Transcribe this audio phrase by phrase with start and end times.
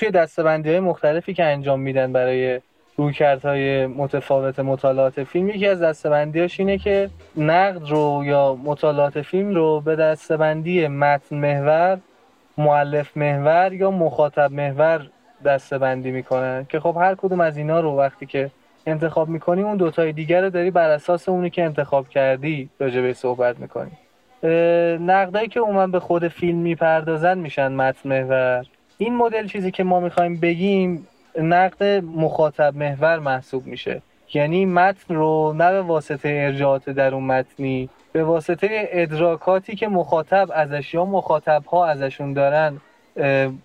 [0.00, 2.60] توی دستبندی های مختلفی که انجام میدن برای
[2.96, 9.80] رویکردهای متفاوت مطالعات فیلم یکی از دستبندیاش اینه که نقد رو یا مطالعات فیلم رو
[9.80, 11.98] به دستبندی متن محور
[12.58, 15.06] معلف محور یا مخاطب محور
[15.44, 16.66] دستبندی می‌کنن.
[16.68, 18.50] که خب هر کدوم از اینا رو وقتی که
[18.86, 23.56] انتخاب می‌کنی اون دوتای دیگر رو داری بر اساس اونی که انتخاب کردی راجع صحبت
[23.58, 23.90] می‌کنی.
[25.06, 28.66] نقدایی که اومد به خود فیلم می‌پردازن میشن متن محور.
[29.02, 31.06] این مدل چیزی که ما می‌خوایم بگیم
[31.38, 34.02] نقد مخاطب محور محسوب میشه.
[34.34, 40.48] یعنی متن رو نه به واسطه ارجاعات در اون متنی به واسطه ادراکاتی که مخاطب
[40.54, 42.80] ازش یا مخاطب ها ازشون دارن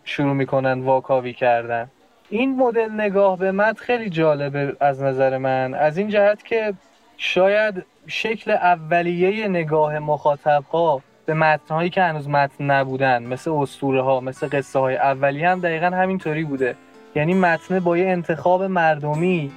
[0.04, 1.90] شروع می‌کنن واکاوی کردن.
[2.30, 5.74] این مدل نگاه به متن خیلی جالبه از نظر من.
[5.74, 6.74] از این جهت که
[7.18, 14.20] شاید شکل اولیه نگاه مخاطب ها به متنهایی که هنوز متن نبودن مثل اسطوره ها
[14.20, 16.76] مثل قصه های اولی هم دقیقا همینطوری بوده.
[17.16, 19.52] یعنی متن با یه انتخاب مردمی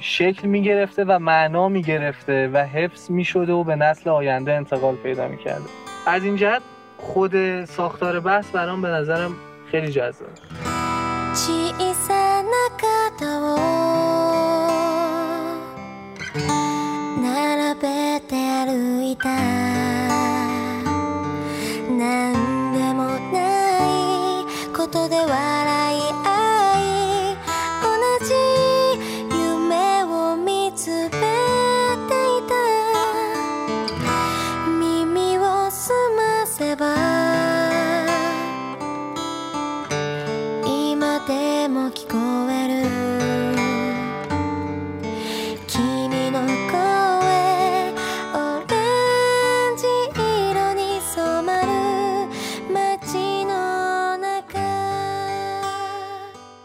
[0.00, 4.52] شکل می گرفته و معنا می گرفته و حفظ می شده و به نسل آینده
[4.52, 5.64] انتقال پیدا می کرده
[6.06, 6.62] از این جهت
[6.98, 9.34] خود ساختار بحث برام به نظرم
[9.70, 10.28] خیلی جذاب.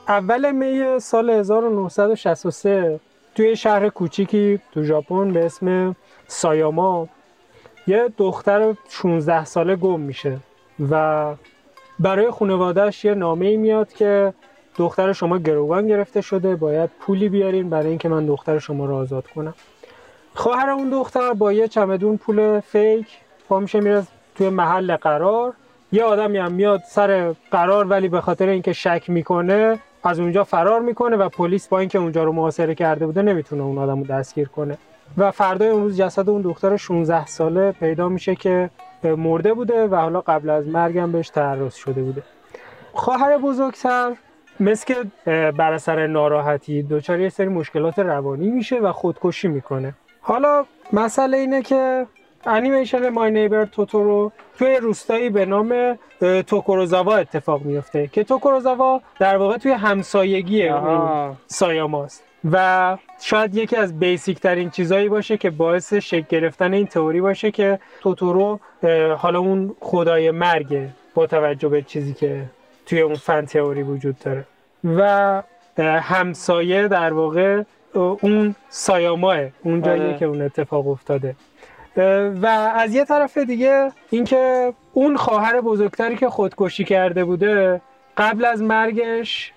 [0.10, 3.00] اول می سال 1963
[3.36, 5.96] توی شهر کوچیکی تو ژاپن به اسم
[6.28, 7.08] سایاما
[7.88, 10.38] یه دختر 16 ساله گم میشه
[10.92, 11.26] و
[12.00, 14.33] برای خانوادهش یه نامه ای میاد که
[14.78, 19.28] دختر شما گروگان گرفته شده باید پولی بیارین برای اینکه من دختر شما رو آزاد
[19.28, 19.54] کنم.
[20.33, 23.08] خواهر اون دختر با یه چمدون پول فیک
[23.50, 24.04] پا میشه میره
[24.36, 25.54] توی محل قرار.
[25.92, 30.82] یه آدمی هم میاد سر قرار ولی به خاطر اینکه شک می‌کنه از اونجا فرار
[30.82, 34.48] می‌کنه و پلیس با اینکه اونجا رو محاصره کرده بوده نمی‌تونه اون آدم رو دستگیر
[34.48, 34.77] کنه.
[35.17, 38.70] و فردای اون روز جسد اون دختر 16 ساله پیدا میشه که
[39.04, 42.23] مرده بوده و حالا قبل از مرگم بهش تعرض شده بوده.
[42.93, 44.11] خواهر بزرگتر
[44.59, 44.95] مثل که
[45.52, 49.93] بر اثر ناراحتی دچار یه سری مشکلات روانی میشه و خودکشی می‌کنه.
[50.21, 52.05] حالا مسئله اینه که
[52.45, 56.00] انیمیشن مای نیبر توتورو توی روستایی به نام
[56.48, 60.70] توکوروزاوا اتفاق میفته که توکوروزاوا در واقع توی همسایگی
[61.48, 67.22] سایاماست و شاید یکی از بیسیک ترین چیزایی باشه که باعث شکل گرفتن این تئوری
[67.22, 68.60] باشه که توتورو
[69.17, 72.45] حالا اون خدای مرگه با توجه به چیزی که
[72.86, 74.45] توی اون فن تئوری وجود داره
[74.83, 75.44] و
[75.80, 77.64] همسایه در واقع
[77.94, 80.17] اون سایاماه اون جایی آره.
[80.17, 81.36] که اون اتفاق افتاده
[82.42, 87.82] و از یه طرف دیگه اینکه اون خواهر بزرگتری که خودکشی کرده بوده
[88.17, 89.54] قبل از مرگش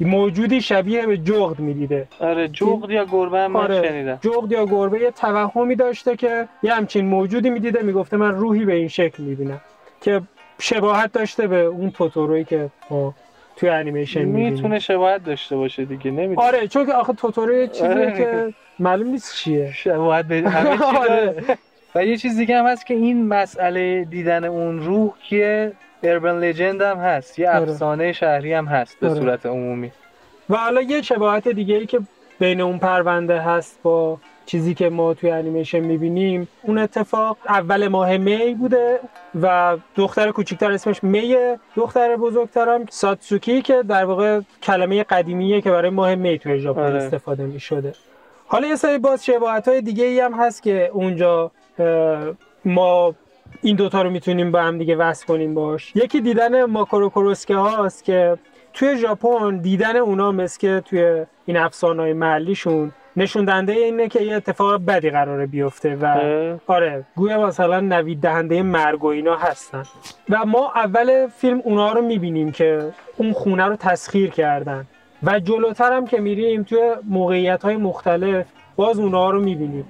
[0.00, 2.08] موجودی شبیه به جغد می‌دیده.
[2.20, 4.18] آره جغد یا گربه هم آره شنیدم.
[4.20, 8.74] جغد یا گربه یه توهمی داشته که یه همچین موجودی می‌دیده می‌گفته من روحی به
[8.74, 9.60] این شکل می‌بینم
[10.00, 10.20] که
[10.60, 13.14] شباهت داشته به اون توتورویی که ما
[13.56, 16.46] توی انیمیشن می‌تونه شباهت داشته باشه دیگه نمی‌تونه.
[16.46, 18.12] آره چون که آخه توتورو چیزی آره.
[18.16, 21.44] که معلوم نیست چیه شباهت به همه آره.
[21.94, 25.72] و یه چیز دیگه هم هست که این مسئله دیدن اون روح که
[26.02, 27.70] اربن لجند هم هست یه آره.
[27.70, 29.92] افسانه شهری هم هست به صورت عمومی
[30.50, 32.00] و حالا یه شباهت دیگه ای که
[32.38, 38.16] بین اون پرونده هست با چیزی که ما توی انیمیشن می‌بینیم اون اتفاق اول ماه
[38.16, 39.00] می بوده
[39.42, 41.36] و دختر کوچکتر اسمش می
[41.76, 46.94] دختر بزرگترم ساتسوکی که در واقع کلمه قدیمیه که برای ماه می توی ژاپن آره.
[46.94, 47.94] استفاده می‌شده
[48.50, 51.50] حالا یه سری باز شباهت های دیگه ای هم هست که اونجا
[52.64, 53.14] ما
[53.62, 55.96] این دوتا رو می‌تونیم با هم دیگه وصل کنیم باش.
[55.96, 58.38] یکی دیدن ماکروکوروسکه هاست که
[58.72, 64.22] توی ژاپن دیدن اونا مثل که توی این افسانه های محلیشون نشون دهنده اینه که
[64.22, 66.06] یه اتفاق بدی قراره بیفته و
[66.66, 69.82] آره گویا مثلا نوید دهنده مرگ و اینا هستن.
[70.30, 74.86] و ما اول فیلم اونا رو می‌بینیم که اون خونه رو تسخیر کردن.
[75.22, 79.84] و جلوتر هم که میریم توی موقعیت های مختلف باز اونها رو می‌بینیم.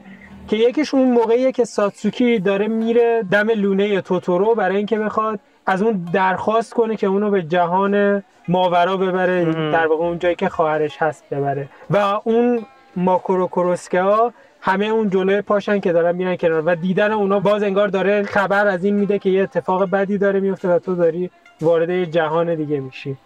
[0.49, 5.83] که یکیش اون موقعیه که ساتسوکی داره میره دم لونه توتورو برای اینکه بخواد از
[5.83, 9.45] اون درخواست کنه که اونو به جهان ماورا ببره.
[9.73, 11.69] در واقع اون جایی که خواهرش هست ببره.
[11.91, 12.67] و اون
[12.97, 17.63] ماکرو کروسکه ها همه اون جلوی پاشن که دارن میرن کنار و دیدن اونا باز
[17.63, 21.31] انگار داره خبر از این میده که یه اتفاق بدی داره میفته و تو داری
[21.61, 23.17] وارد یه جهان دیگه میشی.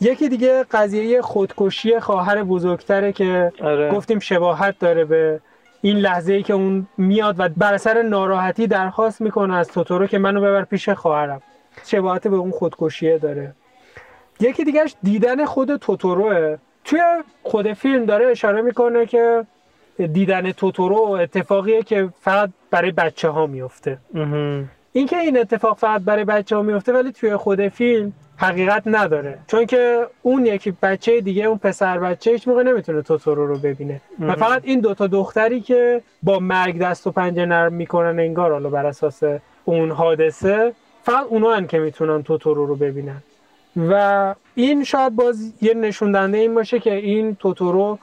[0.00, 3.92] یکی دیگه قضیه خودکشی خواهر بزرگتره که آره.
[3.92, 5.40] گفتیم شباهت داره به
[5.82, 10.18] این لحظه ای که اون میاد و بر اثر ناراحتی درخواست می‌کنه از توتورو که
[10.18, 11.42] منو ببر پیش خواهرم.
[11.84, 13.52] شباهت به اون خودکشیه داره.
[14.40, 16.56] یکی دیگهش دیدن خود توتوروه.
[16.84, 17.00] توی
[17.42, 19.46] خود فیلم داره اشاره می‌کنه که
[20.12, 23.98] دیدن توتورو اتفاقیه که فقط برای بچه ها میفته.
[24.96, 29.38] اینکه این اتفاق فقط برای بچه ها میفته ولی توی خود فیلم حقیقت نداره.
[29.46, 34.00] چون که اون یکی بچه دیگه اون پسر بچه هیچ موقع نمی‌تونه توتورو رو ببینه.
[34.20, 34.34] و.
[34.34, 38.86] فقط این دوتا دختری که با مرگ دست و پنجه نرم می‌کنن انگار حالا بر
[38.86, 39.22] اساس
[39.64, 40.72] اون حادثه
[41.02, 43.22] فقط اونا هن که می‌تونن توتورو رو ببینن.
[43.76, 47.98] و این شاید باز یه نشون دهنده این باشه که این توتورو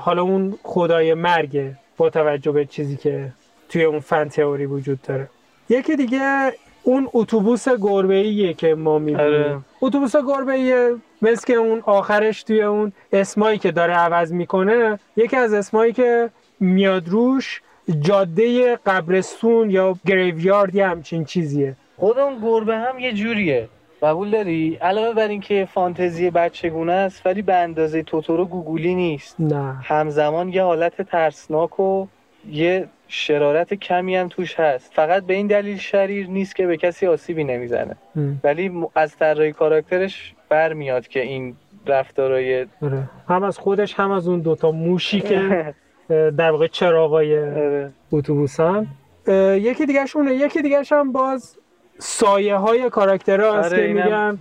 [0.00, 3.32] حالا اون خدای مرگه با توجه به چیزی که
[3.68, 5.28] توی اون فن تئوری وجود داره.
[5.70, 6.52] یکی دیگه
[6.82, 9.02] اون اتوبوس گربه که ما آره.
[9.02, 15.36] می‌بینیم اتوبوس گربه مثل که اون آخرش توی اون اسمایی که داره عوض می‌کنه یکی
[15.36, 16.30] از اسمایی که
[16.60, 17.62] میاد روش
[18.00, 21.76] جاده قبرستون یا گریویارد یه همچین چیزیه.
[21.96, 23.68] خود اون گربه هم یه جوریه.
[24.02, 29.36] قبول داری؟ علاوه بر اینکه فانتزی بچگونه است ولی به اندازه توتورو گوگولی نیست.
[29.38, 29.76] نه.
[29.82, 32.06] همزمان یه حالت ترسناک و
[32.50, 37.06] یه شرارت کمی هم توش هست فقط به این دلیل شریر نیست که به کسی
[37.06, 37.96] آسیبی نمی‌زنه.
[38.44, 43.08] ولی از طراحی کاراکترش برمیاد که این رفتارای آره.
[43.28, 45.74] هم از خودش هم از اون دوتا موشی که
[46.38, 47.92] در واقع چراغای آره.
[48.12, 48.86] اتوبوسن
[49.28, 51.56] یکی دیگه یکی دیگه هم باز
[51.98, 54.38] سایه های کاراکترها هست آره که میگن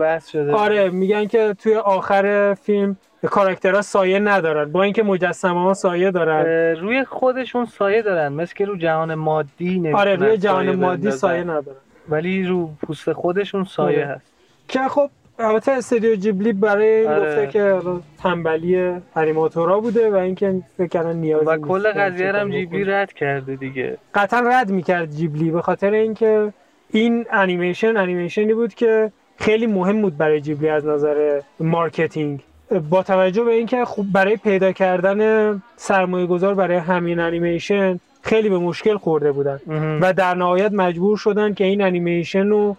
[0.53, 6.75] آره میگن که توی آخر فیلم کاراکترها سایه ندارن با اینکه مجسمه ها سایه دارن
[6.75, 11.11] روی خودشون سایه دارن مثل که رو جهان مادی آره روی جهان سایه مادی.
[11.11, 11.77] سایه ندارن
[12.09, 14.07] ولی رو پوست خودشون سایه آره.
[14.07, 14.33] هست
[14.67, 17.19] که خب البته استودیو جیبلی برای این آره.
[17.19, 17.81] گفته که
[18.23, 22.83] تنبلی انیماتورا بوده و اینکه فکر کردن نیازی و کل قضیه هم جیبلی.
[22.83, 26.53] رد کرده دیگه قطعا رد می‌کرد جیبلی به خاطر اینکه
[26.89, 32.43] این انیمیشن انیمیشنی بود که خیلی مهم بود برای جیبلی از نظر marketing
[32.89, 38.57] با توجه به اینکه خب برای پیدا کردن سرمایه گذار برای همین انیمیشن خیلی به
[38.57, 39.59] مشکل خورده بودن.
[40.01, 42.75] و در نهایت مجبور شدن که این انیمیشن رو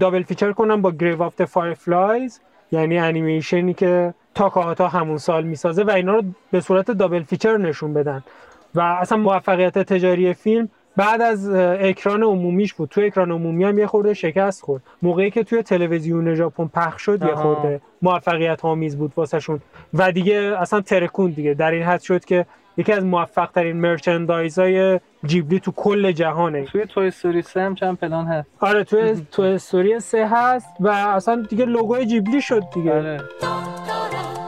[0.00, 2.40] double feature کنن با Grave of the Fireflies
[2.72, 7.94] یعنی انیمیشنی که تاکاهاتا همون سال می‌سازه و اینا رو به صورت double feature نشون
[7.94, 8.22] بدن.
[8.74, 11.48] و اصلا موفقیت تجاری فیلم بعد از
[11.80, 12.88] اکران عمومیش بود.
[12.88, 14.82] تو اکران عمومی هم یه خورده شکست خورد.
[15.02, 17.42] موقعی که توی تلویزیون ژاپن پخش شد یه آها.
[17.42, 19.60] خورده موفقیت آمیز بود واسهشون.
[19.94, 21.54] و دیگه اصلا ترکون دیگه.
[21.54, 22.46] در این حد شد که
[22.76, 26.64] یکی از موفق ترین مرچندایز های جیبلی تو کل جهانه.
[26.64, 28.48] توی توی استوری 3 هم چند پلان هست.
[28.60, 32.94] آره تو تو استوری سه هست و اصلا دیگه لوگوی جیبلی شد دیگه.
[32.94, 34.43] آره「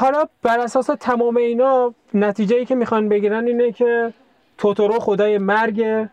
[0.00, 4.12] حالا بر اساس تمام اینا نتیجه ای که می‌خوان بگیرن اینه که
[4.58, 6.08] توتورو خدای مرگه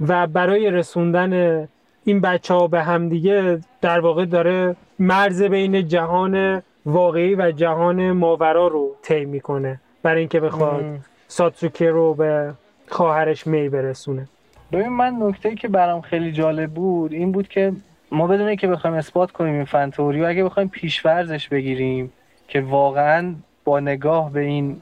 [0.00, 1.68] و برای رسوندن
[2.04, 8.66] این بچه ها به همدیگه در واقع داره مرز بین جهان واقعی و جهان ماورا
[8.66, 10.84] رو طی می‌کنه برای اینکه بخواد.
[11.28, 12.54] ساتسوکه رو به
[12.88, 14.28] خواهرش می برسونه
[14.72, 17.72] ببین من نکته که برام خیلی جالب بود این بود که
[18.10, 22.12] ما بدون که بخوایم اثبات کنیم این فن تئوری و اگه بخوایم پیشورزش بگیریم
[22.50, 24.80] که واقعا با نگاه به این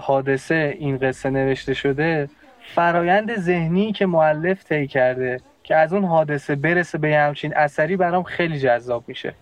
[0.00, 2.28] حادثه این قصه نوشته شده
[2.74, 8.22] فرایند ذهنی که معلف طی کرده که از اون حادثه برسه به همچین اثری برام
[8.22, 9.34] خیلی جذاب میشه.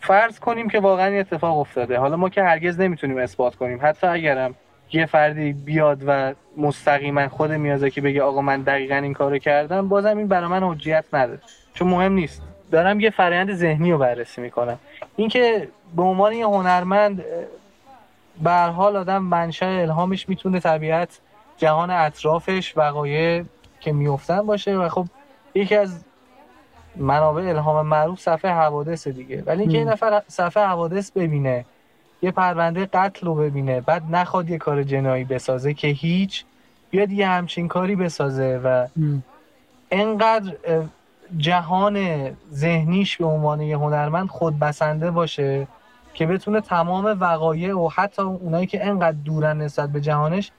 [0.00, 1.98] فرض کنیم که واقعا این اتفاق افتاده.
[1.98, 3.78] حالا ما که هرگز نمی‌تونیم اثبات کنیم.
[3.82, 4.54] حتی اگرم
[4.92, 10.18] یه فردی بیاد و مستقیما خود میازاکی بگه آقا من دقیقا این کارو کردم بازم
[10.18, 11.40] این برای من حجیت نداره.
[11.74, 12.42] چون مهم نیست.
[12.72, 14.78] دارم یه فرآیند ذهنی رو بررسی می‌کنم.
[15.16, 17.24] اینکه به عنوان یه هنرمند
[18.42, 21.18] به هر حال آدم منشأ الهامش می‌تونه طبیعت
[21.56, 23.44] جهان اطرافش وقایع
[23.80, 25.06] که میفتن باشه و خب
[25.54, 26.04] یکی از
[26.96, 29.42] منابع الهام معروف صفحه حوادث دیگه.
[29.46, 29.78] ولی اینکه.
[29.78, 31.64] یه نفر صفحه حوادث ببینه
[32.22, 36.44] یه پرونده قتل رو ببینه بعد نخواد یه کار جنایی بسازه که هیچ
[36.90, 38.86] بیاد یه همچین کاری بسازه و
[39.90, 40.52] انقدر
[41.36, 45.66] جهان ذهنیش به عنوان یه هنرمند خود بسنده باشه
[46.14, 50.50] که بتونه تمام وقایع و حتی اونایی که انقدر دورن نسبت به جهانش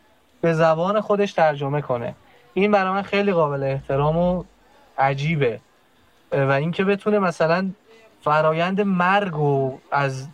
[0.42, 2.16] به زبان خودش ترجمه کنه.
[2.54, 4.44] این برای من خیلی قابل احترام و
[4.98, 5.60] عجیبه.
[6.32, 7.70] و اینکه بتونه مثلا
[8.22, 10.28] فرایند مرگ و از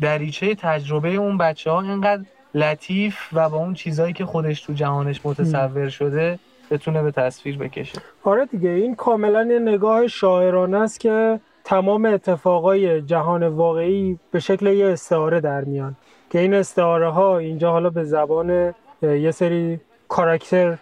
[0.00, 5.20] دریچه تجربه اون بچه ها اینقدر لطیف و با اون چیزایی که خودش تو جهانش
[5.24, 6.38] متصور شده
[6.70, 7.98] بتونه به تصویر بکشه.
[8.24, 14.66] آره دیگه این کاملا یه نگاه شاعرانه است که تمام اتفاقای جهان واقعی به شکل
[14.66, 15.96] یه استعاره در میان.
[16.30, 20.78] که این استعاره ها اینجا حالا به زبان یه سری کاراکتر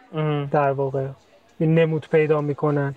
[0.50, 1.07] در واقع
[1.59, 2.95] این نمود پیدا می‌کنن.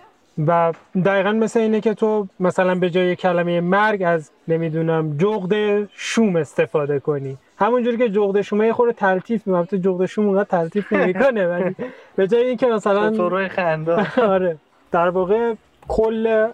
[0.47, 0.73] و
[1.05, 5.53] دقیقا مثل اینه که تو مثلا به جای کلمه مرگ از نمی‌دونم جغد
[5.93, 7.37] شوم استفاده کنی.
[7.59, 11.75] همونجوری که جغد شومه یه خورده تلطیف می‌کنه تو جغد شوم اونقدر تلطیف نمی‌کنه ولی
[12.15, 14.07] به جای اینکه مثلا تو خنده.
[14.35, 14.57] آره.
[14.91, 15.53] در واقع
[15.87, 16.47] کل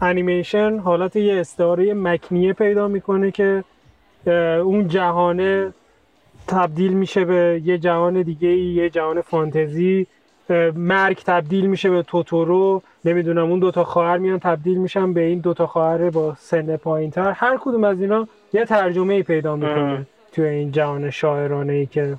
[0.00, 3.64] انیمیشن حالت یه استعاره مکنیه پیدا می‌کنه که
[4.64, 5.72] اون جهانه
[6.46, 10.06] تبدیل میشه به یه جهان دیگه ای یه جهان فانتزی.
[10.74, 12.82] مرگ تبدیل میشه به توتورو.
[13.04, 17.30] نمی‌دونم اون دوتا خواهر میان تبدیل میشن به این دوتا خواهر با سن پایین تر
[17.30, 20.06] هر کدوم از اینا یه ترجمه ای پیدا می‌کنه.
[20.36, 22.16] توی این جهان شاعرانه ای که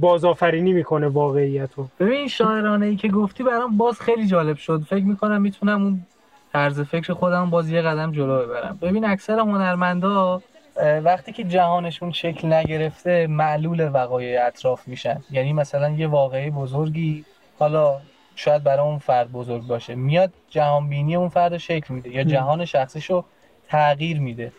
[0.00, 1.88] بازآفرینی می‌کنه واقعیت رو.
[2.00, 4.80] ببین شاعرانه ای که گفتی برام باز خیلی جالب شد.
[4.80, 6.06] فکر می‌کنم می‌تونم اون
[6.52, 8.78] طرز فکر خودم باز یه قدم جلو ببرم.
[8.82, 10.42] ببین اکثر هنرمندا
[11.04, 15.20] وقتی که جهانشون شکل نگرفته معلول وقایع اطراف میشن.
[15.30, 17.24] یعنی مثلا یه واقعه بزرگی
[17.58, 18.00] حالا
[18.36, 19.94] شاید برای اون فرد بزرگ باشه.
[19.94, 23.24] میاد جهان بینی اون فرد شکل میده یا جهان شخصیش رو
[23.68, 24.52] تغییر میده.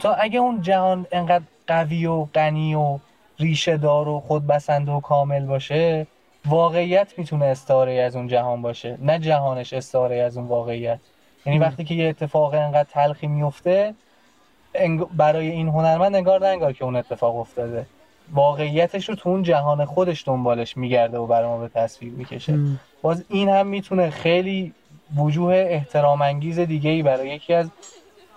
[0.00, 2.98] تا اگه اون جهان انقدر قوی و غنی و
[3.38, 6.06] ریشه دار و خودبسنده و کامل باشه
[6.46, 8.98] واقعیت می‌تونه استعاره از اون جهان باشه.
[9.02, 10.98] نه جهانش استعاره از اون واقعیت.
[11.46, 11.58] یعنی.
[11.58, 13.94] وقتی که یه اتفاق انقدر تلخی میفته
[15.16, 17.86] برای این هنرمند انگار نه انگار که اون اتفاق افتاده.
[18.32, 22.58] واقعیتش رو تو اون جهان خودش دنبالش میگرده و برای ما به تصویر می‌کشه.
[23.02, 24.72] باز این هم می‌تونه خیلی
[25.16, 27.70] وجوه احترام انگیز دیگه ای برای یکی از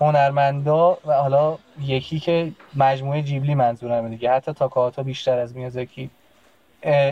[0.01, 4.31] هنرمندا و حالا یکی که مجموعه جیبلی منظورمه دیگه.
[4.31, 6.09] حتی تاکاهاتا بیشتر از میازاکی.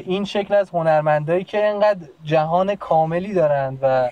[0.05, 4.09] این شکل از هنرمندایی که انقدر جهان کاملی دارند و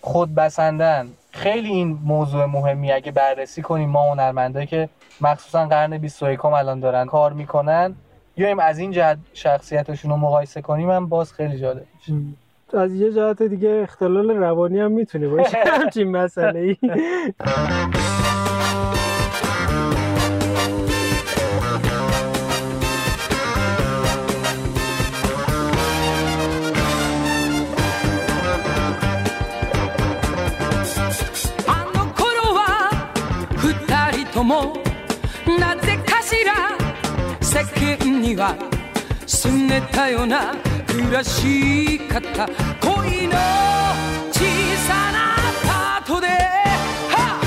[0.00, 4.88] خود بسندن خیلی این موضوع مهمی اگه بررسی کنیم ما هنرمندایی که
[5.20, 7.94] مخصوصا قرن 21 الان دارن کار می‌کنن
[8.34, 10.90] بیایم از این جهت شخصیتشون رو مقایسه کنیم.
[10.90, 12.12] هم باز خیلی جالب میشه.
[12.73, 16.77] از یه جهت دیگه اختلال روانی هم میتونه باشه همچین مسئله ای
[31.67, 32.89] あの頃は
[33.57, 34.77] 二人とも
[35.59, 36.77] なぜかしら
[37.41, 37.63] 世
[37.99, 38.55] 間には
[39.25, 40.76] すねたような暮
[41.13, 42.47] らし方
[42.81, 43.37] 恋の
[44.31, 44.39] 小
[44.87, 46.27] さなパートで
[47.13, 47.39] は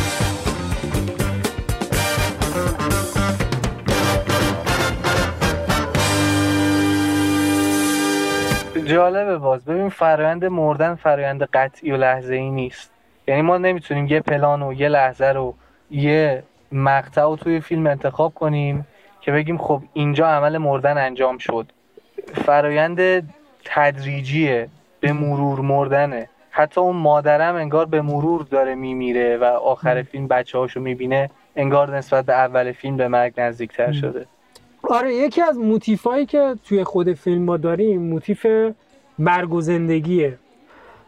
[8.78, 12.90] っ جالبه باز ببین فرایند مردن فرایند قطعی و لحظه ای نیست
[13.28, 15.54] یعنی ما نمیتونیم یه پلان و یه لحظه رو
[15.90, 16.42] یه
[16.72, 18.86] مقطع رو توی فیلم انتخاب کنیم
[19.20, 21.72] که بگیم خب اینجا عمل مردن انجام شد
[22.34, 23.00] فرایند
[23.65, 24.67] تدریجیه
[24.99, 26.29] به مرور مردنه.
[26.51, 31.97] حتی اون مادرم انگار به مرور داره میمیره و آخر فیلم بچه هاشو می‌بینه انگار
[31.97, 34.25] نسبت به اول فیلم به مرگ نزدیکتر شده.
[34.89, 38.47] آره یکی از موتیفایی که توی خود فیلم ما داریم موتیف
[39.19, 40.37] مرگ و زندگیه.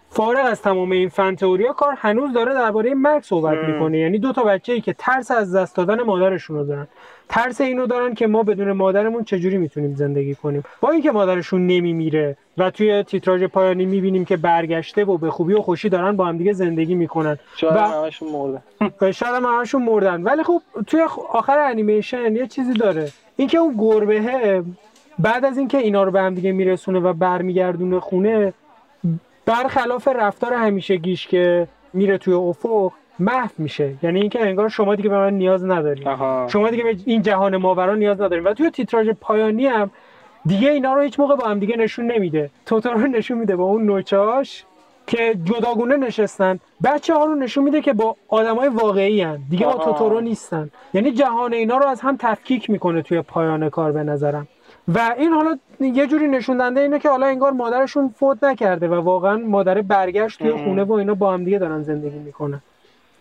[0.10, 3.58] فارغ از تمام این فن تئوریا کار هنوز داره درباره مرگ صحبت.
[3.58, 3.98] می‌کنه.
[3.98, 6.88] یعنی دو تا بچه‌ای که ترس از دست دادن مادرشون رو دارن.
[7.30, 12.38] ترس اینو دارن که ما بدون مادرمون چجوری می‌تونیم زندگی کنیم؟ با اینکه مادرشون نمیمیره
[12.58, 16.38] و توی تیتراژ پایانی می‌بینیم که برگشته و به خوبی و خوشی دارن با هم
[16.38, 17.38] دیگه زندگی می‌کنن.
[17.56, 18.62] شاید و- همشون مردن
[19.20, 20.24] شاید هم همشون مردن.
[20.24, 23.12] ولی خب توی آخر انیمیشن یه چیزی داره.
[23.36, 24.64] اینکه اون گربهه
[25.20, 28.54] بعد از اینکه اینا رو به هم دیگه میرسونه و برمیگردونه خونه
[29.46, 33.94] برخلاف رفتار همیشگیش که میره توی افق محو میشه.
[34.04, 36.08] یعنی اینکه انگار شما دیگه به من نیاز ندارید.
[36.48, 39.92] شما دیگه به این جهان ماورا نیاز نداریم و توی تیتراژ پایانی هم
[40.46, 42.50] دیگه اینا رو هیچ موقع با هم دیگه نشون نمیده.
[42.66, 44.64] توتورو رو نشون میده با اون نوچه‌هاش
[45.08, 46.60] که جداگونه نشستن.
[46.84, 49.40] بچه ها رو نشون میده که با آدمای واقعی هن.
[49.50, 49.92] دیگه با آها.
[49.92, 50.70] توتورو نیستن.
[50.94, 54.48] یعنی جهان اینا رو از هم تفکیک می‌کنه توی پایان کار به نظرم.
[54.88, 58.94] و این حالا یه جوری نشون دهنده اینه که حالا انگار مادرشون فوت نکرده و
[58.94, 60.52] واقعا مادر برگشت توی.
[60.52, 62.62] خونه و اینا با هم دیگه دارن زندگی می‌کنن.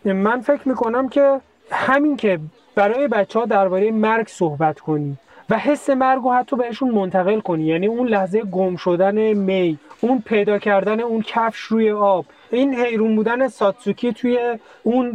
[0.05, 1.41] من فکر می‌کنم که
[1.71, 2.39] همین که
[2.75, 5.17] برای بچه ها درباره مرگ صحبت کنی
[5.51, 10.23] و حس مرگ رو حتی بهشون منتقل کنی یعنی اون لحظه گم شدن می اون
[10.27, 15.13] پیدا کردن اون کفش روی آب این حیرون بودن ساتسوکی توی اون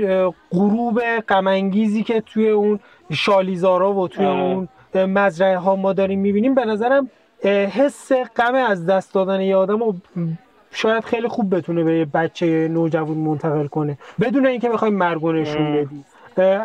[0.51, 2.79] غروب غمانگیزی که توی اون
[3.11, 4.25] شالیزارا و توی.
[4.25, 7.09] اون مزرعه ها ما داریم می‌بینیم به نظرم
[7.43, 9.95] حس غم از دست دادن یه آدم رو
[10.77, 13.97] شاید خیلی خوب بتونه به یه بچه نوجوان منتقل کنه.
[14.21, 15.73] بدون اینکه بخوای مرگ رو نشون ام.
[15.73, 16.03] بدی.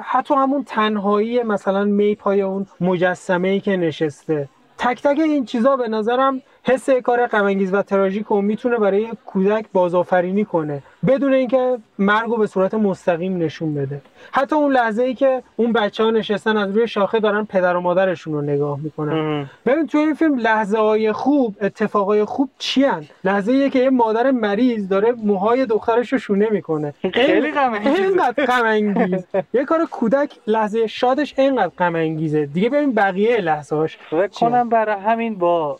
[0.02, 4.48] حتی همون تنهایی مثلا می پای اون مجسمه ای که نشسته.
[4.78, 9.64] تک تک این چیزا به نظرم حس کار غم و تراژیک رو می‌تونه برای کودک
[9.72, 14.00] بازآفرینی کنه بدون اینکه مرگ رو به صورت مستقیم نشون بده
[14.32, 17.80] حتی اون لحظه ای که اون بچه ها نشستن از روی شاخه دارن پدر و
[17.80, 19.50] مادرشون رو نگاه می‌کنن.
[19.66, 23.90] ببین توی این فیلم لحظه های خوب اتفاقای خوب چی هن؟ لحظه ایه که یه
[23.90, 27.74] مادر مریض داره موهای دخترش رو شونه می‌کنه خیلی غم.
[27.74, 33.76] اینقدر غم انگیز یه کار کودک لحظه شادش اینقدر غم انگیزه دیگه ببین بقیه لحظه
[33.76, 35.78] هاش فکر؟ کنم برای همین با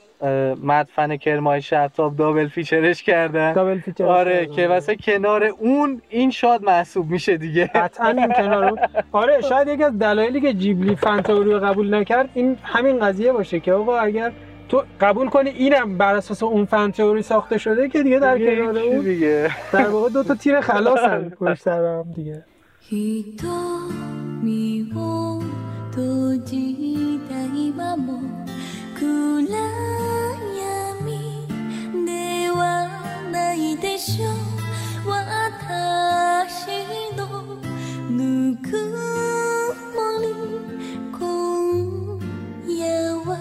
[0.63, 6.63] مدفن کرمای شرطاب دابل فیچرش کردن دابل فیچر آره که واسه کنار اون این شاد
[6.63, 8.80] محسوب میشه دیگه قطعا این کنار اون-
[9.12, 13.60] آره شاید یکی از دلایلی که جیبلی فنتوری رو قبول نکرد این همین قضیه باشه
[13.60, 14.32] که آقا اگر
[14.70, 18.56] تو قبول کنی اینم بر اساس اون فن تئوری ساخته شده که دیگه در دیگه
[18.56, 22.44] کنار هیچی اون دیگه در واقع دو تا تیر خلاصن پشت سر هم دیگه
[22.90, 25.42] 瞳を
[25.92, 28.22] 閉じた今も
[28.96, 30.01] 暗闇
[33.83, 36.68] でしょう私
[37.16, 37.59] の
[38.09, 38.68] ぬく
[39.97, 40.25] もり
[41.11, 41.18] 今
[42.79, 42.87] 夜
[43.29, 43.33] は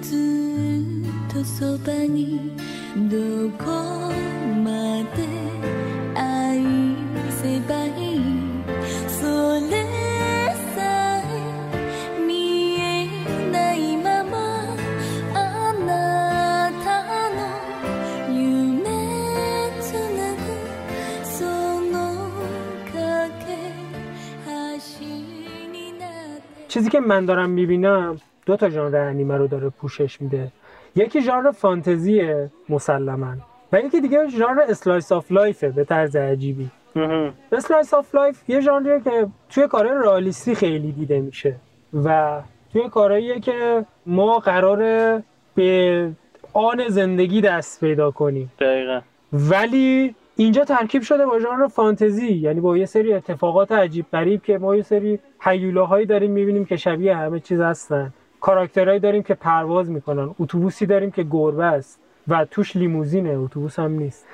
[0.00, 0.82] ず
[1.30, 2.56] っとそばに
[3.08, 3.16] ど
[3.64, 3.64] こ
[4.64, 5.28] まで
[6.16, 6.60] 愛
[7.30, 8.11] せばいい
[26.72, 30.52] چیزی که من دارم می‌بینم دو تا ژانر انیمه رو داره پوشش میده.
[30.96, 33.34] یکی ژانر فانتزیه مسلما
[33.72, 36.70] و یکی دیگه ژانر slice of life ه به طرز عجیبی.
[37.52, 41.54] slice of life یه ژانریه که توی کارهای رئالیستی خیلی دیده میشه
[42.04, 42.40] و
[42.72, 45.22] توی کارهاییه که ما قراره
[45.54, 46.10] به
[46.52, 48.52] آن زندگی دست پیدا کنیم.
[48.58, 49.00] دقیقا.
[49.32, 54.58] ولی اینجا ترکیب شده با ژانر فانتزی یعنی با یه سری اتفاقات عجیب غریب که
[54.58, 58.12] ما یه سری هیولاهایی داریم می‌بینیم که شبیه همه چیز هستن.
[58.40, 60.34] کاراکترهایی داریم که پرواز می‌کنن.
[60.40, 64.26] اتوبوسی داریم که گربه است و توش لیموزینه اتوبوس هم نیست.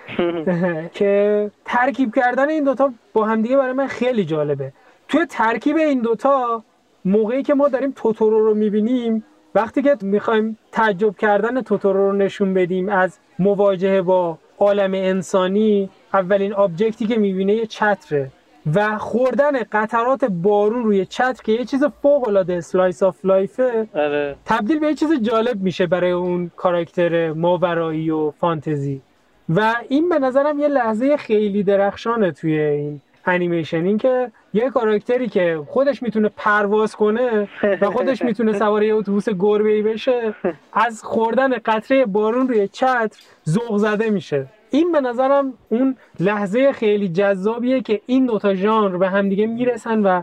[0.98, 4.72] که ترکیب کردن این دوتا با همدیگه برای من خیلی جالبه.
[5.08, 6.62] توی ترکیب این دوتا
[7.04, 12.54] موقعی که ما داریم توتورو رو می‌بینیم وقتی که می‌خوایم تعجب کردن توتورو رو نشون
[12.54, 18.30] بدیم از مواجهه با عالم انسانی اولین object ی که می‌بینه یه چتره
[18.74, 23.88] و خوردن قطرات بارون روی چتر که یه چیز فوق العاده slice of life ه
[23.94, 24.36] آره.
[24.44, 29.00] تبدیل به یه چیز جالب میشه برای اون کاراکتر ماورایی و فانتزی.
[29.48, 35.28] و این به نظرم یه لحظه خیلی درخشانه توی این انیمیشن این که یه کاراکتری
[35.28, 37.48] که خودش می‌تونه پرواز کنه
[37.80, 40.34] و خودش می‌تونه سوار یه اتوبوس گربه بشه
[40.72, 43.18] از خوردن قطره بارون روی چتر
[43.48, 44.46] ذوق زده میشه.
[44.70, 50.22] این به نظرم اون لحظه خیلی جذابیه که این دوتا ژانر به همدیگه می‌رسن و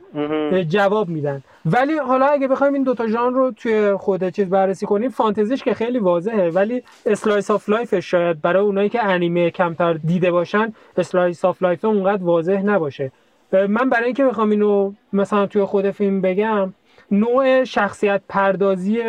[0.63, 1.43] جواب میدن.
[1.65, 5.73] ولی حالا اگه بخوایم این دوتا ژانر رو توی خود چیز بررسی کنیم فانتزیش که
[5.73, 11.45] خیلی واضحه ولی slice of life شاید برای اونایی که انیمه کمتر دیده باشن slice
[11.45, 13.11] of life اونقدر واضح نباشه.
[13.51, 16.73] من برای اینکه بخوام اینو مثلا توی خود فیلم بگم
[17.11, 19.01] نوع شخصیت پردازی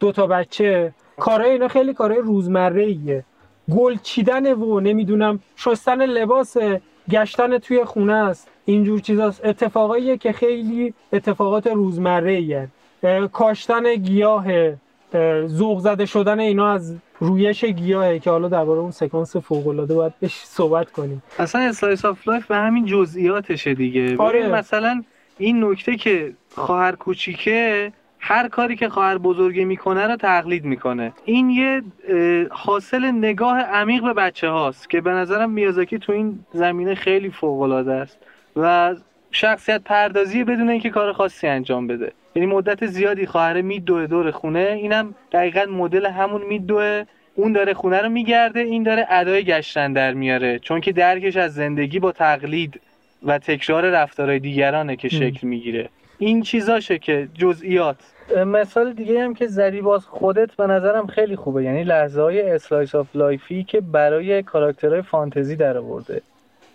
[0.00, 3.24] دوتا بچه کارهای اینا خیلی کارهای روزمره ایه
[3.70, 6.56] گل چیدن و نمی‌دونم شستن لباس
[7.10, 8.48] گشتن توی خونه است.
[8.64, 12.68] اینجور چیزاست اتفاقاییه که خیلی اتفاقات روزمره ایه
[13.32, 14.44] کاشتن گیاه
[15.46, 20.12] ذوق زده شدن اینا از رویش گیاهه که حالا درباره اون سکانس فوق العاده باید
[20.20, 21.22] بهش صحبت کنیم.
[21.38, 24.16] اصلا slice of life به همین جزئیاتشه دیگه.
[24.16, 24.48] آره.
[24.48, 25.02] مثلا
[25.38, 27.92] این نکته که خواهر کوچیکه
[28.28, 31.12] هر کاری که خواهر بزرگه می‌کنه رو تقلید می‌کنه.
[31.24, 31.82] این یه
[32.50, 37.60] حاصل نگاه عمیق به بچه هاست که به نظرم میازاکی تو این زمینه خیلی فوق
[37.60, 38.18] العاده است
[38.56, 38.94] و
[39.30, 42.12] شخصیت پردازی بدون اینکه کار خاصی انجام بده.
[42.34, 47.04] یعنی مدت زیادی خواهر میدوه دور خونه اینم دقیقا مدل همون میدوه.
[47.34, 50.58] اون داره خونه رو میگرده این داره ادای گشتن در میاره.
[50.58, 52.80] چون که درکش از زندگی با تقلید
[53.22, 55.88] و تکرار رفتارهای دیگرانه که شکل می‌گیره.
[56.18, 57.96] این چیزاشه که جزئیات.
[58.46, 61.64] مثال دیگه هم که زدی باز خودت به نظرم خیلی خوبه.
[61.64, 66.22] یعنی لحظه های slice of life ی که برای کاراکترهای فانتزی در آورده.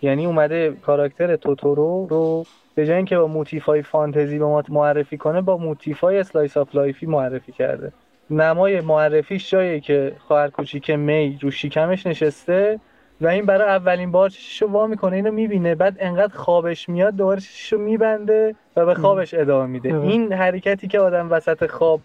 [0.02, 5.16] یعنی اومده کاراکتر توتورو رو به جای اینکه با موتیف های فانتزی به ما معرفی
[5.16, 7.92] کنه با موتیف های slice of life ی معرفی کرده.
[8.30, 12.80] نمای معرفیش جاییه که خواهر کوچیک می رو شکمش نشسته
[13.22, 15.74] و این برای اولین بار چششو وا می‌کنه اینو می‌بینه.
[15.74, 19.96] بعد انقدر خوابش میاد دوباره چششو میبنده و به خوابش ادامه میده.
[19.96, 22.00] این حرکتی که آدم وسط خواب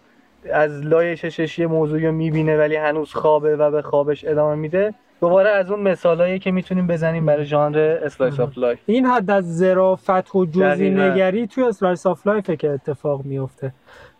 [0.52, 4.94] از لای چشش یه موضوعی رو می‌بینه ولی هنوز خوابه و به خوابش ادامه میده.
[5.20, 9.56] دوباره از اون مثالایی که می‌تونیم بزنیم برای ژانر slice of life این حد از
[9.56, 10.90] ظرافت و جزئی.
[10.90, 13.72] نگری توی slice of life ه که اتفاق میفته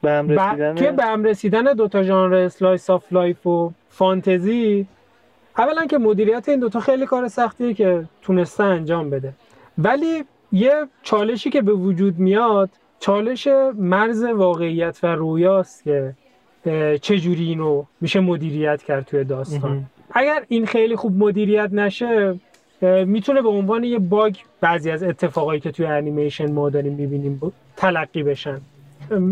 [0.02, 0.30] به هم ب...
[0.30, 4.86] رسیدن توی به هم رسیدن دوتا ژانر slice of life و فانتزی
[5.58, 9.32] اولا که مدیریت این دوتا خیلی کار سختیه که تونسته انجام بده.
[9.78, 16.14] ولی یه چالشی که به وجود میاد چالش مرز واقعیت و رویاست که
[17.00, 19.84] چجوری اینو میشه مدیریت کرد توی داستان.
[20.10, 22.40] اگر این خیلی خوب مدیریت نشه
[23.06, 28.22] می‌تونه به عنوان یه باگ بعضی از اتفاقایی که توی انیمیشن ما داریم می‌بینیم تلقی
[28.22, 28.60] بشن.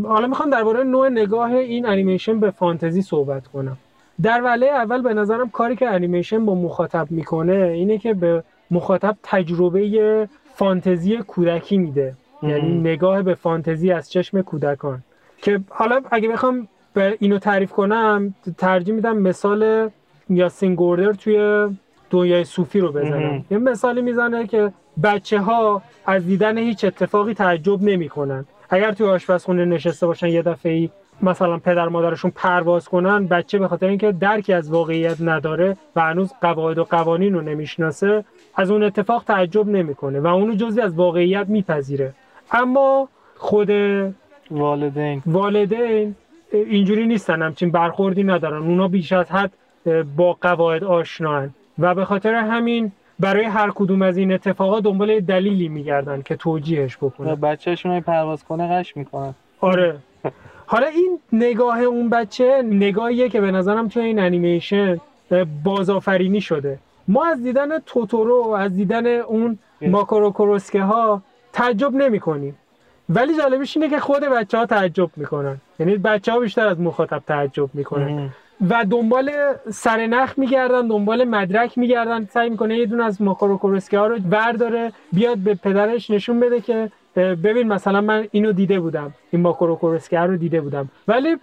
[0.04, 3.76] حالا می‌خوام درباره نوع نگاه این انیمیشن به فانتزی صحبت کنم.
[4.22, 9.16] در وله اول به نظرم کاری که انیمیشن با مخاطب می‌کنه اینه که به مخاطب
[9.22, 12.14] تجربه فانتزی کودکی میده.
[12.42, 15.02] یعنی نگاه به فانتزی از چشم کودکان.
[15.42, 19.90] که حالا اگه بخوام به اینو تعریف کنم ترجیح میدم مثال
[20.30, 21.66] یاسین گوردر توی
[22.10, 23.44] دنیای صوفی رو بزنم.
[23.50, 28.44] یه مثالی می‌زنه که بچه ها از دیدن هیچ اتفاقی تعجب نمی‌کنن.
[28.70, 30.90] اگر توی آشپزخونه نشسته باشن یه دفعه ای
[31.22, 36.32] مثلا پدر مادرشون پرواز کنن بچه به خاطر اینکه درکی از واقعیت نداره و هنوز
[36.40, 38.24] قواعد و قوانین رو نمی‌شناسه
[38.54, 42.12] از اون اتفاق تعجب نمی‌کنه و اونو جزی از واقعیت میپذیره.
[42.52, 43.70] اما خود
[44.50, 45.22] والدین.
[45.26, 46.14] والدین
[46.52, 48.62] اینجوری نیستن همچین برخوردی ندارن.
[48.62, 49.52] اونا بیش از حد
[50.16, 55.68] با قواعد آشنان و به خاطر همین برای هر کدوم از این اتفاقات دنبال دلیلی
[55.68, 57.34] میگردن که توجیهش بکنن.
[57.34, 59.34] بچهشون رو پرواز کنه قش می‌کنن.
[59.60, 59.96] آره.
[60.66, 65.00] حالا این نگاه اون بچه نگاهیه که به نظرم توی این انیمیشن
[65.64, 66.78] بازآفرینی شده.
[67.08, 72.58] ما از دیدن توتورو از دیدن اون ماکارو کوروسکه ها تعجب نمی کنیم
[73.08, 75.56] ولی جالبش اینه که خود بچه ها تعجب می‌کنن.
[75.80, 78.28] یعنی بچه ها بیشتر از مخاطب تعجب می‌کنن.
[78.70, 79.32] و دنبال
[79.70, 82.24] سرنخ میگردن دنبال مدرک میگردن.
[82.24, 86.60] سعی می‌کنه یه دونه از ماکارو کوروسکه ها رو ورداره بیاد به پدرش نشون بده
[86.60, 89.14] که ببین مثلا من اینو دیده بودم.
[89.30, 90.88] این ماکارو کوروسکه رو دیده بودم.
[91.08, 91.36] ولی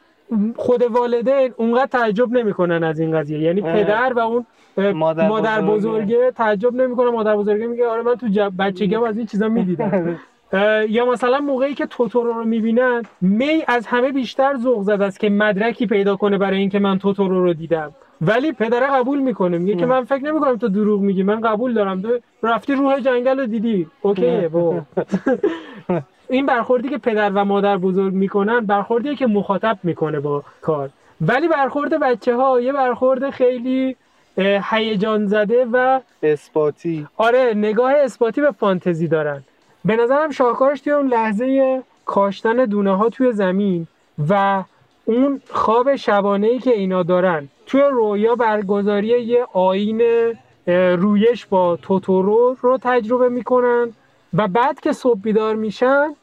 [0.55, 3.39] خود والدین اونقدر تعجب نمی‌کنن از این قضیه.
[3.39, 3.61] یعنی.
[3.61, 4.45] پدر و اون
[4.77, 5.75] مادر مادر بزرگه.
[5.75, 7.11] بزرگه تعجب نمی‌کنه.
[7.11, 10.19] مادر بزرگه میگه آره من تو بچگیام از این چیزا می‌دیدم
[10.89, 15.29] یا مثلا موقعی که توتورو رو می‌بینن می از همه بیشتر ذوق زده است که
[15.29, 17.91] مدرکی پیدا کنه برای اینکه من توتورو رو دیدم.
[18.21, 19.57] ولی پدره قبول می‌کنه.
[19.57, 21.23] میگه که من فکر نمی‌کنم تو دروغ میگی.
[21.23, 22.01] من قبول دارم.
[22.01, 23.87] تو رفتی روح جنگل رو دیدی.
[24.01, 24.81] اوکیه بابا
[26.29, 30.89] این برخوردی که پدر و مادر بزرگ می‌کنن برخوردی که مخاطب می‌کنه با کار.
[31.21, 33.95] ولی برخورد بچه ها یه برخورد خیلی
[34.37, 37.07] هیجان زده و اثباتی.
[37.17, 39.43] آره نگاه اثباتی به فانتزی دارن.
[39.85, 43.87] به نظرم شاهکارش توی اون لحظه کاشتن دونه ها توی زمین
[44.29, 44.63] و
[45.05, 50.01] اون خواب شبانه ای که اینا دارن توی رویا برگزاری یه آین
[50.97, 53.93] رویش با توتورو رو تجربه می‌کنن
[54.33, 56.15] و بعد که صبح بیدار میشن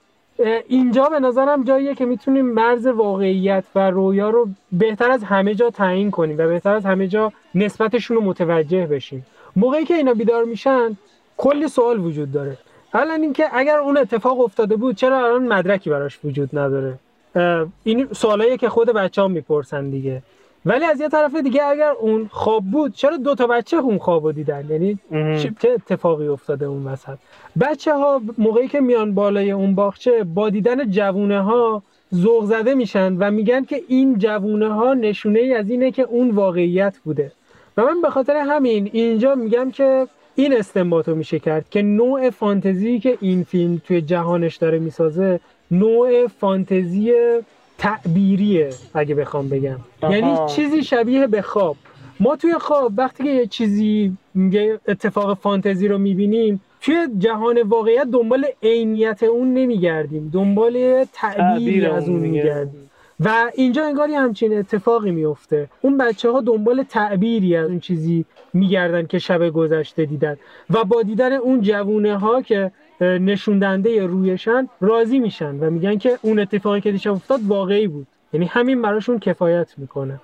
[0.69, 5.71] اینجا به نظرم جاییه که می‌تونیم مرز واقعیت و رویا رو بهتر از همه جا
[5.71, 9.27] تعیین کنیم و بهتر از همه جا نسبتشون رو متوجه بشیم.
[9.57, 10.97] موقعی که اینا بیدار میشن
[11.37, 12.57] کلی سوال وجود داره.
[12.95, 16.95] اولا اینکه اگر اون اتفاق افتاده بود چرا الان مدرکی براش وجود نداره؟
[17.85, 20.23] این سوالایی که خود بچه ها می‌پرسن دیگه.
[20.67, 24.25] ولی از یه طرف دیگه اگر اون خواب بود چرا دو تا بچه اون خواب
[24.25, 27.19] رو دیدن؟ یعنی چه چه اتفاقی افتاده اون وسط؟
[27.61, 31.83] بچه ها موقعی که میان بالای اون باغچه با دیدن جوونه ها
[32.15, 36.31] ذوق زده میشن و میگن که این جوونه ها نشونه ای از اینه که اون
[36.31, 37.33] واقعیت بوده.
[37.77, 42.31] و من به خاطر همین اینجا میگم که این استنباط رو میشه کرد که نوع
[42.31, 45.41] فانتزی که این فیلم توی جهانش داره می‌سازه
[45.71, 47.13] نوع فانتزی
[47.79, 49.77] تعبیریه اگه بخوام بگم.
[50.01, 50.17] آها.
[50.17, 51.77] یعنی چیزی شبیه به خواب.
[52.21, 58.05] ما توی خواب وقتی که یه چیزی یه اتفاق فانتزی رو می‌بینیم توی جهان واقعیت
[58.05, 60.31] دنبال عینیت اون نمیگردیم.
[60.35, 62.91] دنبال تعبیری تعبیر از اون میگردیم.
[63.25, 68.25] و اینجا انگار یه همچین اتفاقی میفته اون بچه ها دنبال تعبیری از اون چیزی
[68.53, 70.37] میگردن که شب گذشته دیدن.
[70.71, 76.39] و با دیدن اون جوونه ها که نشوندنده رویشن راضی میشن و میگن که اون
[76.39, 78.07] اتفاقی که دیشب افتاد واقعی بود.
[78.33, 80.21] یعنی همین براشون کفایت می‌کنه.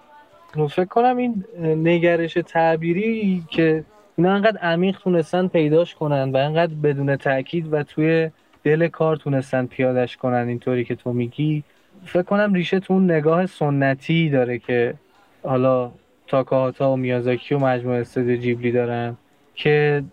[0.70, 3.84] فکر کنم این نگرش تعبیری که
[4.18, 8.30] اینا انقدر عمیق تونستن پیداش کنن و انقدر بدون تاکید و توی
[8.64, 11.62] دل کار تونستن پیادش کنن اینطوری که تو میگی
[12.04, 14.94] فکر کنم ریشه تو نگاه سنتی داره که
[15.42, 15.90] حالا
[16.26, 19.16] تاکاهاتا و میازاکی و مجموعه استودیو جیبلی دارن
[19.54, 20.04] که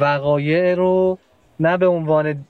[0.00, 1.18] وقایع رو
[1.60, 2.44] نه به عنوان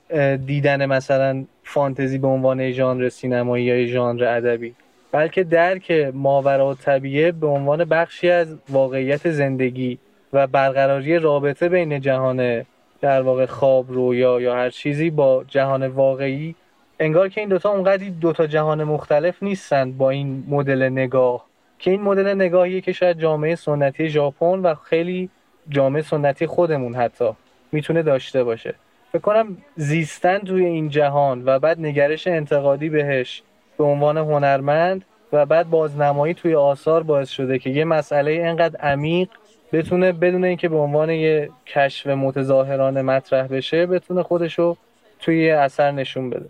[0.45, 4.75] دیدن مثلا فانتزی به عنوان ژانر سینمایی یا ژانر ادبی
[5.11, 9.97] بلکه درک ماورا و طبیعه به عنوان بخشی از واقعیت زندگی
[10.33, 12.65] و برقراری رابطه بین جهان
[13.01, 16.55] در واقع خواب رویا یا هر چیزی با جهان واقعی.
[16.99, 21.45] انگار که این دوتا اونقدر دوتا جهان مختلف نیستن با این مدل نگاه
[21.79, 25.29] که این مدل نگاهیه که شاید جامعه سنتی ژاپن و خیلی
[25.69, 27.29] جامعه سنتی خودمون حتی
[27.71, 28.75] می‌تونه داشته باشه.
[29.11, 33.43] فکر کنم زیستن توی این جهان و بعد نگرش انتقادی بهش
[33.77, 39.29] به عنوان هنرمند و بعد بازنمایی توی آثار باعث شده که یه مسئله اینقدر عمیق
[39.73, 44.77] بتونه بدون اینکه به عنوان یه کشف متظاهرانه مطرح بشه بتونه خودشو
[45.19, 46.49] توی اثر نشون بده.